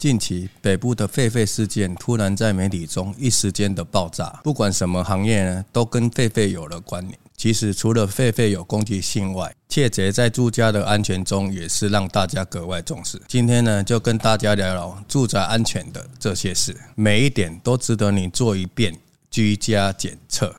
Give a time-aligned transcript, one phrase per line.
[0.00, 7.18] 近期北部的狒狒事件突然在媒体中一时间的爆炸，不管什么行业呢，都跟狒狒有了关联。
[7.36, 13.20] 其实除了狒狒有攻击性外，窃贼在住家的安全中也是让大家格外重视。
[13.28, 18.96] 今天呢，就跟大家聊聊住宅安全的这些事，每一点都值得你做一遍
[19.30, 20.54] 居家检测。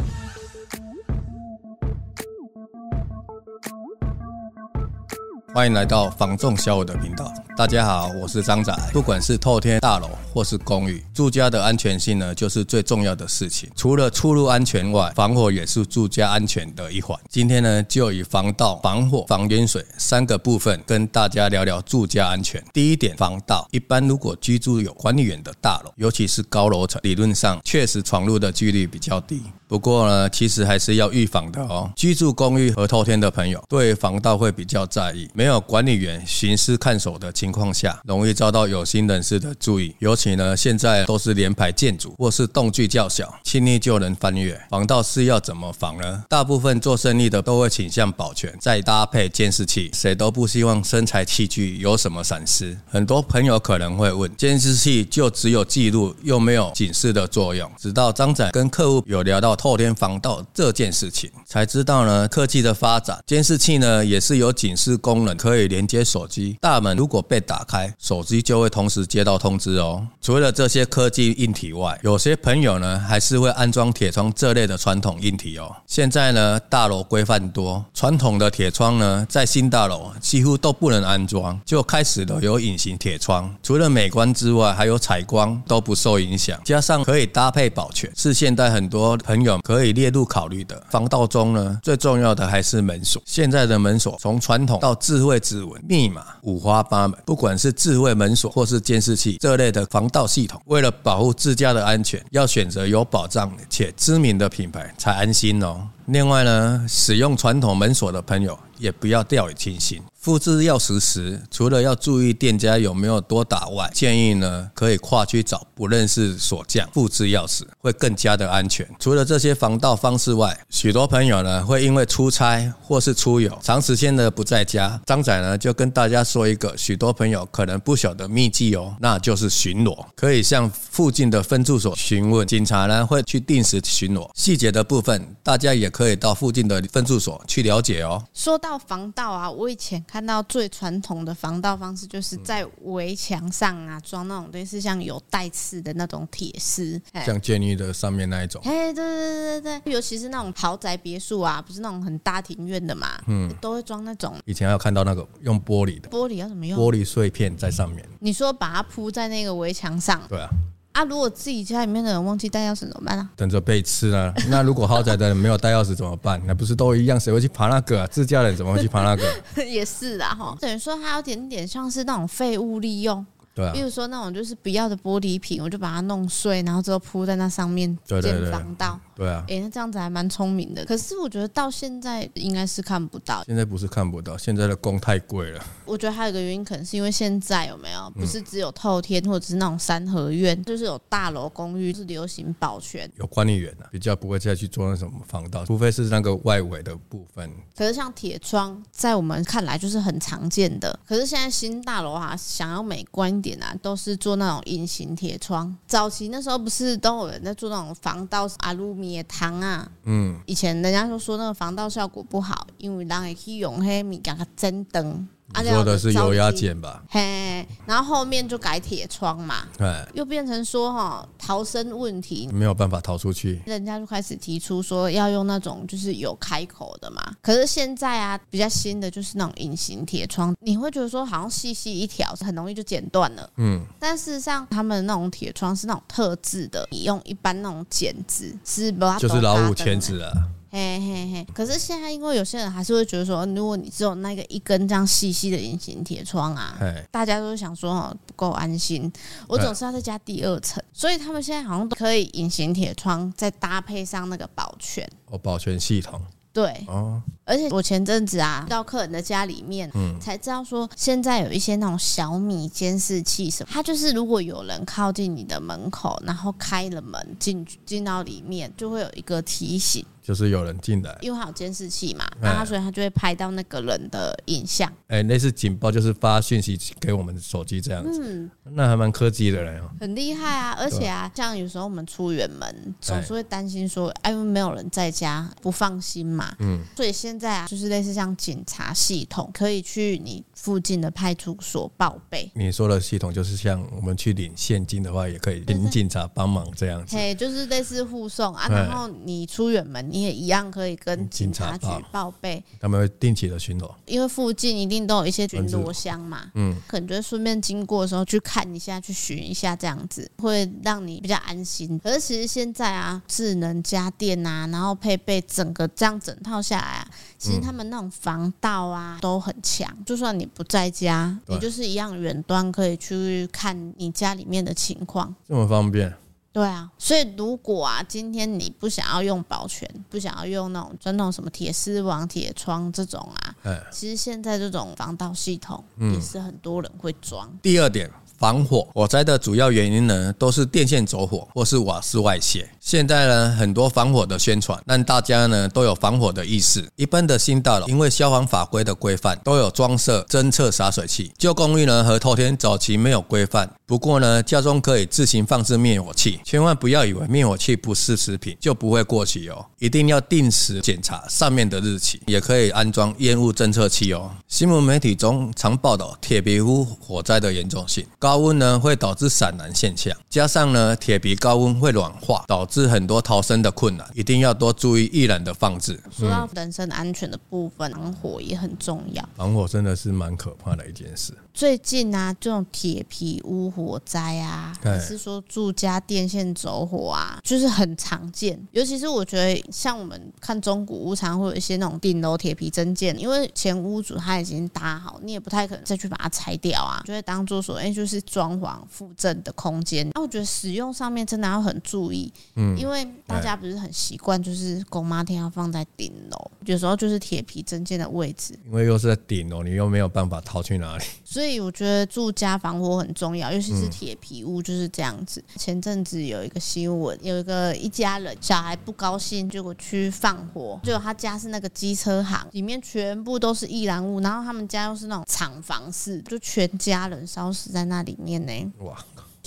[5.53, 7.33] 欢迎来到房仲小武的频道。
[7.57, 8.73] 大家好，我是张仔。
[8.93, 13.69] 不管是透天大楼或是公寓，住家的安全性呢，就是最重要的事情。
[13.75, 17.19] 除了出入安全外，防火也是住家安全的一环。
[17.29, 22.63] 今天呢，就以防盗、防火、防淹水三个部分跟大家聊聊住家安全。
[22.71, 23.67] 第一点，防盗。
[23.71, 29.41] 一般如果居住有管理员的大楼，尤其是高楼层，理论上确实闯入的几率比较低。
[29.67, 31.89] 不过呢，其实还是要预防的哦。
[31.95, 35.29] 居住公寓和透天的朋友，对防盗会比较在意。
[35.41, 39.95] 没有管理员巡视看守的情况下，容易遭到有心人士的注意。
[39.97, 44.55] 尤其呢，现在都是联排建筑或是栋距较小，轻易就能翻越。
[44.69, 46.23] 防盗是要怎么防呢？
[46.29, 49.89] 大部分做生意的都会倾向保全，再搭配监视器。
[49.95, 52.77] 谁都不希望身财器具有什么闪失。
[52.87, 57.67] 很多朋友可能会问，监视器就只有记录，又没有警示的作用。
[57.79, 66.57] 直到张仔跟客户有聊到透天防盗这件事情，才知道呢，科技的发展，监视器呢也是有警示功能，可以连接手机。
[66.59, 70.05] 大门如果被打开，手机就会同时接到通知哦。
[70.19, 75.71] 除了这些科技硬体外，有些朋友呢还是会安装铁窗这类的传统硬体哦。
[75.85, 83.53] 现在呢，大楼规范多，传统的铁窗呢在新大楼几乎都不能安装，就开始了有隐形铁窗。
[83.61, 89.91] 除了美观之外，还有采光都不受影响，加上可以搭配保全，是现在很多朋友可以。
[89.91, 93.21] 列入考虑的防盗中呢，最重要的还是门锁。
[93.25, 105.87] 现在的门锁从传统到智慧指纹、密码五花八门，不管是智慧门锁或是监视器这类的防盗系统，为了保护自家的安全，要选择有保障且知名的品牌才安心哦。
[106.07, 110.01] 另外呢，使用传统门锁的朋友也不要掉以轻心。
[110.19, 118.87] 复制钥匙时，除了要注意店家有没有多打外，建议呢可以跨区找不认识锁匠复制钥匙，会更加的安全。
[118.99, 134.29] 除了这些防盗方式外，许多朋友呢会因为出差或是出游，长时间的不在家，张仔呢就跟大家说一个许多朋友可能不晓得秘技哦，那就是巡逻，可以向附近的分驻所询问，警察呢会去定时巡逻。
[134.35, 138.23] 细节的部分，大家也可以到附近的分驻所去了解哦。
[138.35, 140.03] 说到防盗啊，我以前。
[140.07, 148.61] 看到最传统的防盗方式，就是在围墙上啊装那种类似像有带刺的那种铁丝，像监狱的上面那一种。
[148.65, 154.35] 哎，对对对对对，尤其是那种豪宅别墅啊，不是那种很大庭院的嘛，嗯，都会装那种。
[154.45, 156.77] 以前要看到那个用玻璃的，玻璃要怎么用？
[156.77, 158.05] 玻璃碎片在上面。
[158.19, 160.21] 你说把它铺在那个围墙上？
[160.27, 160.49] 对啊。
[160.93, 161.03] 啊！
[161.05, 163.29] 如果自己家里面的人忘记带钥匙怎么办啊？
[163.35, 164.33] 等着被吃啊！
[164.49, 166.41] 那如果豪宅的人没有带钥匙怎么办？
[166.45, 167.19] 那不是都一样？
[167.19, 168.07] 谁会去爬那个啊？
[168.07, 169.23] 自家人怎么会去爬那个？
[169.63, 170.57] 也是啊，哈！
[170.59, 173.25] 等于说它有点点像是那种废物利用。
[173.53, 178.97] 对啊，比如说那种就是不要的玻璃瓶，我就把它弄碎，然后之后铺在那上面，建防盗。
[179.21, 180.85] 对啊，哎，那这样子还蛮聪明的。
[180.85, 183.43] 可是我觉得到现在应该是看不到。
[183.45, 185.63] 现在不是看不到，现在的工太贵了。
[185.85, 197.51] 我觉得还有一个原因，可能是因为现在有没有不是只有透天或者是那种三合院，就是有大楼公寓是流行保全，有管理员啊，比较不会再去做那什么防盗，除非是那个外围的部分。
[197.75, 200.97] 可是像铁窗，在我们看来就是很常见的。
[201.05, 203.41] 可是现在新大楼啊，想要美观一。
[203.41, 205.75] 点啊，都是做那种隐形铁窗。
[205.87, 209.91] 早期那时候不是都有人在做那种防盗阿鲁米糖啊？
[210.03, 215.27] 嗯，以前人家都说那个防盗效果不好，因为人会去用黑米给它蒸灯。
[215.61, 217.03] 你说的是油压剪吧？
[217.09, 219.67] 嘿，然后后面就改铁窗嘛，
[220.13, 227.21] 又变成说哈逃生问题，没有办法逃出去，人家就开始提出说要用那种就是有开口的嘛。
[227.41, 233.49] 可是现在啊，比较新的就是那种隐形铁窗，你会觉得说好像细细一条，很容易就剪断了。
[233.57, 240.31] 嗯，但事实上他们那种铁窗是那种特制的，你用一般那种剪子是不就是老五钳子啊。
[240.71, 241.47] 嘿嘿嘿！
[241.53, 246.79] 可是现在，因为有些人还是会觉得说，如果你只有那个一根这样细细的隐形铁窗啊，
[247.11, 249.11] 大家都想说哦不够安心，
[249.49, 255.05] 我总是要再加第二层，所以他们现在好像都可以隐形铁窗再搭配上那个保全。
[255.25, 256.21] 哦，保全系统。
[256.53, 256.85] 对。
[256.87, 270.05] 哦，而且我前阵子啊到客人的家里面，嗯，才知道说现在有一些那种小米监视器什么，它就是如果有人靠近你的门口，然后开了门进进到里面，就会有一个提醒。
[270.23, 274.87] 就是有人进来，因为它有监视器嘛，那它所以它就会拍到那个人的影像。
[275.07, 278.21] 哎、欸，类似警报，就是发讯息给我们手机这样子。
[278.23, 280.77] 嗯，那还蛮科技的人哦，很厉害啊！
[280.79, 286.55] 而且啊，像有时候我们出远门，总是会担心说，哎，因为没有人在家，不放心嘛。
[286.59, 292.51] 嗯，所以现在啊，就是类似像警察系统，可以去你附近的派出所报备。
[292.53, 297.15] 你说的系统就是像我们去领现金的话，也可以领警察帮忙这样子。
[297.15, 300.01] 嘿，就是类似护送啊，然后你出远门。
[300.11, 311.97] 你也一样可以跟警察局报备，他们会定期的巡逻，因为附近一定都有一些巡逻箱嘛，嗯，可能就顺便经过的时候去看一下，去巡一下，这样子会让你比较安心。
[311.99, 317.07] 可是其实现在啊，智能家电啊，然后配备整个这样整套下来啊，
[317.37, 326.13] 其实他们那种防盗啊都很强，就算你不在家，你就是一样远端可以去看你家里面的情况，这么方便。
[326.53, 333.55] 对啊，所以如果啊，今天你不想要用保全，不想要用那种传统什么铁丝网、铁窗这种啊，
[333.91, 337.49] 其实现在这种防盗系统也是很多人会装。
[337.61, 338.11] 第二点。
[338.41, 342.67] 防火火灾的主要原因呢，都是电线走火或是瓦斯外泄。
[342.79, 346.83] 现在呢，很多防火的宣传，让大家呢都有防火的意识。
[346.95, 351.31] 一般的新大楼，因为消防法规的规范，都有装设侦测洒水器。
[351.37, 356.39] 旧公寓呢和透天早期没有规范，不过呢，家中可以自行放置灭火器。
[356.43, 362.19] 千万不要以为灭火器不是食品就不会过期哦，一定要定时检查上面的日期。
[362.25, 364.31] 也可以安装烟雾侦测器哦。
[364.47, 368.30] 新闻媒体中常报道铁皮屋火灾的严重性高。
[368.31, 375.99] 高温呢会导致闪燃现象，加上呢铁皮高温会软化，导致很多逃生的困难，一定要多注意易燃的放置。
[376.09, 379.27] 说到人身安全的部分，防火也很重要。
[379.35, 381.33] 防火真的是蛮可怕的一件事。
[381.53, 388.59] 最近啊，这种铁皮屋火灾啊，还是说住家电线走火啊，就是很常见。
[388.71, 400.09] 尤其是我觉得，像我们看中古屋，常会有一些那种顶楼铁皮增建，因为前屋主他已经搭好，你也不太可能再去把它拆掉啊，就会当做说，哎，就是装潢附赠的空间。
[400.13, 411.03] 那我觉得使用上面真的要很注意，嗯，因为大家不是很习惯，就是公妈天要放在顶楼，有时候就是铁皮增建的位置，因为又是在顶楼，你又没有办法逃去哪里。
[411.23, 415.43] 所 以我觉得住家防火很重要，尤其是铁皮屋就是这样子。
[415.55, 428.71] 前阵子有一个新闻，有一个一家人小孩不高兴，结果去放火，结果他家是那个机车行，里面全部都是易燃物，然后他们家又是那种厂房式，就全家人烧死在那里面呢。
[428.79, 428.97] 哇！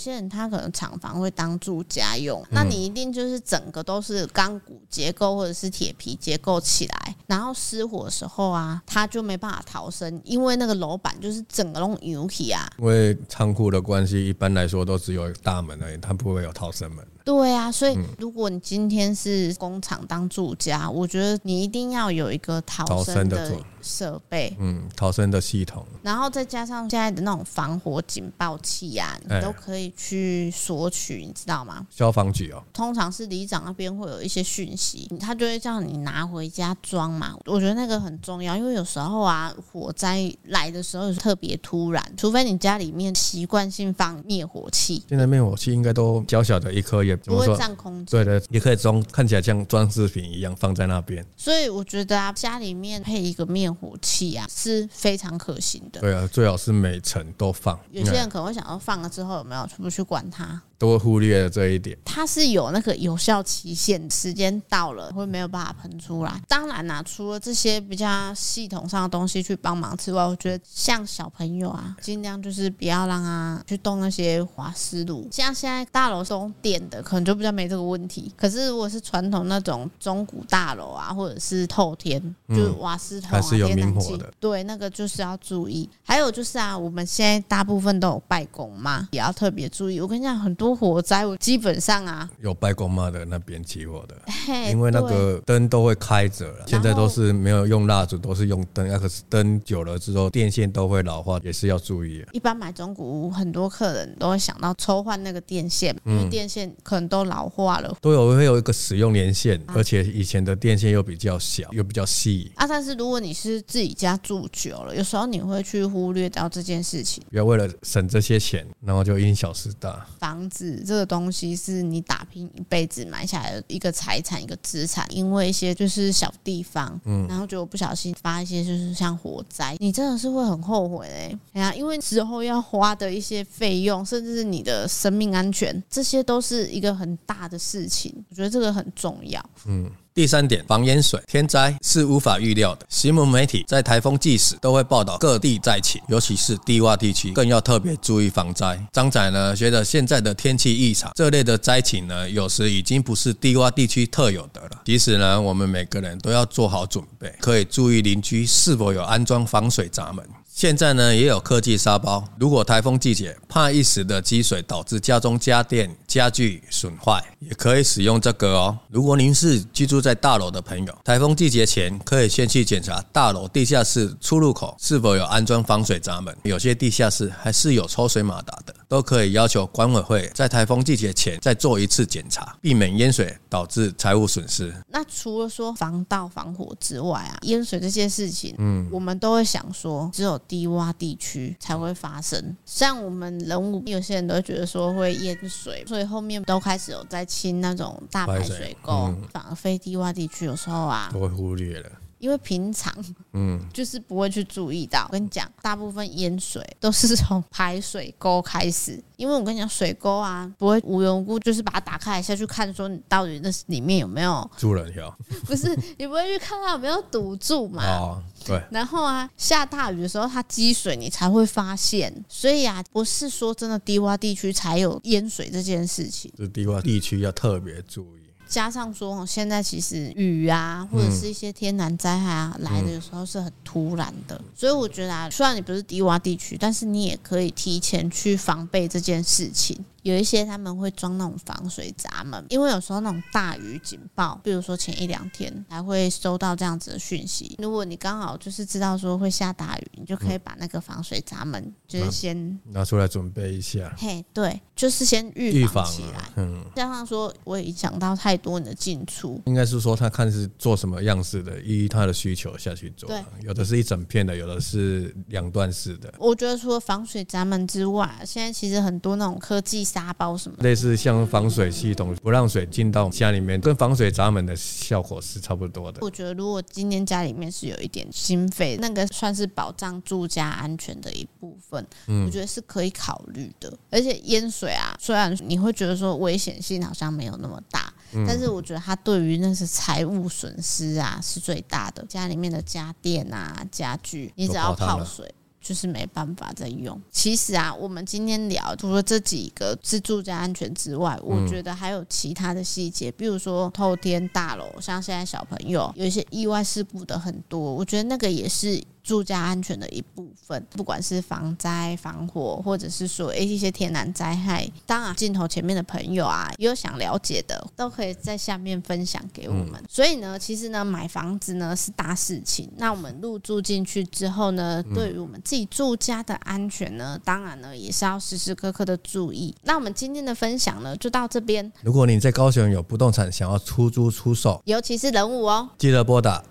[0.05, 12.71] 有些人他可能厂房会当住家用，那你一定就是整个都是钢骨结构或者是铁皮结构起来，然后失火的时候啊，他就没办法逃生，因为那个楼板就是整个弄油皮啊。
[12.79, 17.03] 因为仓库的关系，一般来说都只有大门而已，它不会有逃生门。
[17.25, 31.87] 对啊，所以如果你今天是工厂当住家，我觉得你一定要有一个逃生的设备，嗯，逃生的系统，然后再加上现在的那种防火警报器啊，你都可以去索取，你知道吗？
[31.91, 37.35] 消防局哦，通常是里长那边会有一些讯息，他就会叫你拿回家装嘛。
[37.47, 47.14] 我觉得那个很重要，因为有时候啊，火灾来的时候特别突然，除非你家里面习惯性放灭火器，现在灭火器应该都小小的一颗也。
[47.17, 51.25] 不会占空间，对的，也可以装，看起来像装饰品一样放在那边。
[51.37, 56.01] 所以我觉得啊，家里面配一个灭火器啊是非常可行的。
[56.01, 57.79] 对啊，最好是每层都放。
[57.91, 60.61] 有些人可能会想要放了之后有没有出不去管它？
[60.79, 61.97] 都忽略了这一点。
[62.05, 66.41] 它是有那个有效期限，时间到了会没有办法喷出来。
[66.49, 75.29] 当然啦、啊，除了这些比较系统上的东西去帮忙之外，我觉得像小朋友啊，尽量就是不要让他去动那些瓦斯炉。
[75.31, 78.33] 像现在大楼是用电的，可能就比较没这个问题。
[78.37, 85.89] 可是如果是传统那种中古大楼啊，或者是透天，就是瓦斯桶啊、还是有明火的，对，那个就是要注意。
[86.03, 90.01] 还有就是啊，我们现在大部分都有拜公嘛，也要特别注意。
[90.01, 90.64] 我跟你讲，很多。
[90.73, 94.15] 火灾，我基本上啊，有拜公妈的那边起火的，
[94.71, 96.65] 因为那个灯都会开着了。
[96.69, 98.87] 现在都是没有用蜡烛，都是用灯。
[98.87, 102.25] 那可是灯久了之后，电线都会老化，也是要注意。
[102.33, 112.69] 一般买中古屋，很多客人都会想到抽换那个电线，因为电线可可能都老化了，都有会有一个使用年限，啊、而且以前的电线又比较小，又比较细啊。
[112.69, 117.25] 但是如果你是自己家住久了，有时候你会去忽略掉这件事情。
[117.31, 120.07] 不要为了省这些钱，然后就因小失大。
[120.21, 131.39] 房子这个东西是你打拼一辈子买下来的一个财产，一个资产，因为一些就是小地方，嗯，然后就不小心发一些就是像火灾，你真的是会很后悔嘞。
[131.55, 138.15] 哎呀，因为之后要花的一些费用，甚至是你的生命安全，这些都是一个很大的事情。
[138.31, 139.45] 我觉得这个很重要。
[139.67, 139.91] 嗯。
[140.15, 142.87] 第三点，防淹水，天灾是无法预料的。
[142.89, 148.81] 新闻媒体在台风季时都会报道各地灾情，尤其是低洼地区，更要特别注意防灾。
[148.93, 154.83] 张仔呢，觉得现在的天气异常，这类的灾情呢，有时已经不是低洼地区特有的了。
[154.85, 160.25] 其实呢，我们每个人都要做好准备，可以注意邻居是否有安装防水闸门。
[160.55, 162.23] 现在呢，也有科技沙包。
[162.39, 168.79] 如果台风季节怕一时的积水导致家中家电家具损坏，也可以使用这个哦。
[168.89, 176.33] 如果您是居住在大楼的朋友，台风季节前可以先去检查大楼地下室出入口是否有安装防水闸门。
[176.45, 184.73] 有些地下室还是有抽水马达的，都可以要求管委会在台风季节前再做一次检查，避免淹水导致财务损失。
[184.89, 190.41] 那除了说防盗防火之外啊，淹水这些事情，嗯，我们都会想说只有。
[190.47, 201.91] 低洼地区才会发生，像我们人物，有些人都会觉得说会淹水，所以后面都开始有在清那种大排水沟，嗯、反而非低洼地区有时候啊都会忽略了。
[202.25, 202.91] 因为平常，
[203.35, 205.05] 嗯， 就是不会去注意到。
[205.09, 208.99] 我跟你讲，大部分淹水都是从排水沟开始。
[209.17, 215.15] 因为我跟你讲，水沟啊，不会无缘无故就是把它打开来下去看，说你到底那里面有没有住人呀？
[215.45, 217.85] 不是，你不会去看它有没有堵住嘛？
[217.85, 218.59] 哦，对。
[218.71, 222.25] 然后啊，下大雨的时候它积水，你才会发现。
[222.27, 226.33] 所以啊，不是说真的低洼地区才有淹水这件事情。
[226.39, 228.24] 是低洼地区要特别注意。
[228.55, 239.85] 加上说，现在其实雨啊，或者是一些天然灾害啊，来的有时候是很突然的，所以我觉得啊，虽然你不是低洼地区，但是你也可以提前去防备这件事情。
[240.05, 247.57] 有一些他们会装那种防水闸门，因为有时候那种大雨警报，比如说前一两天还会收到这样子的讯息。
[247.59, 253.95] 如果你刚好就是知道说会下大雨，你就可以把那个防水闸门就是先拿，拿出来准备一下。
[253.97, 256.31] 嘿，对，就是先预防起来。
[256.37, 259.41] 嗯，加上说我也影响到太多你的进出。
[259.47, 263.09] 应该是说他看是做什么样式的，依他的需求下去做。
[263.09, 266.13] 对，有的是一整片的，有的是两段式的。
[266.19, 269.83] 我觉得除了防水闸门之外，现在其实很多那种科技。
[269.95, 276.01] 沙包什么类似像防水系统，不让水进到家里面，跟防水闸门的效果是差不多的。
[276.01, 281.87] 我觉得如果今天家里面是有一点经费，那个算是保障住家安全的一部分，
[282.27, 283.73] 我觉得是可以考虑的。
[283.89, 287.95] 而且淹水啊，虽然你会觉得说危险性好像没有那么大，
[288.27, 292.05] 但是我觉得它对于那是财务损失啊是最大的。
[292.07, 295.33] 家里面的家电啊、家具，你只要泡水。
[295.65, 297.01] 就是没办法再用。
[297.11, 308.81] 其实啊，我们今天聊除了这几个自住家安全之外，我觉得还有其他的细节，比如说透天大楼，像现在小朋友有一些意外事故的很多，我觉得那个也是。
[309.05, 319.75] 住家安全的一部分，不管是防灾、防火，或者是说诶一些天然灾害，当然镜头前面的朋友啊，有想了解的，都可以在下面分享给我们。
[319.75, 322.69] 嗯、所以呢，其实呢，买房子呢是大事情。
[322.79, 329.55] 那我们入住进去之后呢，对于我们自己住家的安全呢，当然呢也是要时时刻刻的注意。
[329.65, 331.71] 那我们今天的分享呢，就到这边。
[331.83, 336.43] 如果你在高雄有不动产想要出租出售，尤其是人物哦，记得拨打。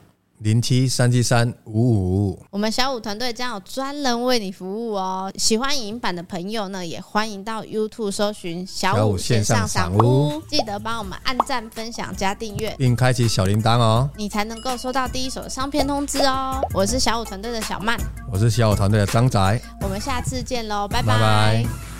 [0.43, 5.31] 零七三七三五五五五，我们小五团队将有专人为你服务哦。
[5.37, 16.61] 喜欢影音版的朋友呢，也欢迎到 YouTube 搜寻小五线上赏屋，记得帮我们按赞、分享、加订阅，并开启小铃铛哦，你才能够收到第一手的商片通知哦。
[16.73, 17.97] 我是小五团队的小曼，
[18.29, 21.07] 我是小五团队的张仔，我们下次见喽，拜拜。
[21.07, 21.92] 拜拜。